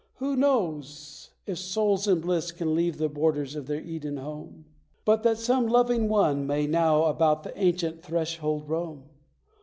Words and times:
Who 0.15 0.35
knows 0.35 1.29
if 1.45 1.59
souls 1.59 2.07
in 2.07 2.21
bliss 2.21 2.51
can 2.51 2.73
leave 2.73 2.97
the 2.97 3.07
borders 3.07 3.55
of 3.55 3.67
their 3.67 3.81
Eden 3.81 4.17
home 4.17 4.65
But 5.05 5.21
that 5.21 5.37
some 5.37 5.67
loving 5.67 6.09
one 6.09 6.47
may 6.47 6.65
now 6.65 7.03
about 7.03 7.43
the 7.43 7.55
ancient 7.55 8.01
threshold 8.01 8.67
roam? 8.67 9.03